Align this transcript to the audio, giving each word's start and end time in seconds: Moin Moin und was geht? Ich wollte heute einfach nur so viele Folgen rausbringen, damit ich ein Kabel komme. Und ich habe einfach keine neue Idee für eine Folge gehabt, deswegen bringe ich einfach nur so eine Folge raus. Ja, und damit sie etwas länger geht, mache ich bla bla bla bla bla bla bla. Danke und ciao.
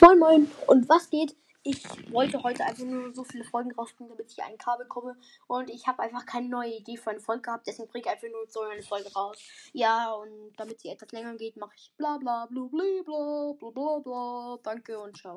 Moin 0.00 0.18
Moin 0.18 0.50
und 0.66 0.88
was 0.88 1.08
geht? 1.10 1.34
Ich 1.62 1.82
wollte 2.12 2.42
heute 2.42 2.64
einfach 2.64 2.84
nur 2.84 3.12
so 3.12 3.24
viele 3.24 3.44
Folgen 3.44 3.72
rausbringen, 3.72 4.12
damit 4.16 4.30
ich 4.30 4.42
ein 4.44 4.56
Kabel 4.56 4.86
komme. 4.86 5.16
Und 5.48 5.68
ich 5.68 5.86
habe 5.88 6.00
einfach 6.00 6.24
keine 6.24 6.48
neue 6.48 6.76
Idee 6.76 6.96
für 6.96 7.10
eine 7.10 7.20
Folge 7.20 7.42
gehabt, 7.42 7.66
deswegen 7.66 7.88
bringe 7.88 8.04
ich 8.04 8.10
einfach 8.10 8.28
nur 8.28 8.46
so 8.48 8.60
eine 8.60 8.82
Folge 8.82 9.12
raus. 9.12 9.38
Ja, 9.72 10.12
und 10.12 10.52
damit 10.56 10.80
sie 10.80 10.90
etwas 10.90 11.10
länger 11.12 11.34
geht, 11.34 11.56
mache 11.56 11.74
ich 11.76 11.92
bla 11.96 12.18
bla 12.18 12.46
bla 12.46 12.68
bla 12.70 13.52
bla 13.58 13.70
bla 13.70 13.98
bla. 13.98 14.58
Danke 14.62 14.98
und 14.98 15.16
ciao. 15.16 15.34